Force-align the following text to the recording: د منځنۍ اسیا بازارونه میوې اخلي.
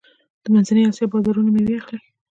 د 0.43 0.45
منځنۍ 0.53 0.83
اسیا 0.85 1.05
بازارونه 1.11 1.49
میوې 1.51 1.75
اخلي. 1.79 1.99